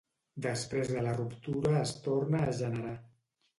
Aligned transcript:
Després 0.45 0.89
de 0.93 1.03
la 1.09 1.11
ruptura 1.19 1.75
es 1.83 1.93
torna 2.09 2.43
a 2.49 2.59
generar. 2.65 2.99